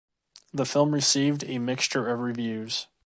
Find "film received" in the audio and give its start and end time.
0.65-1.43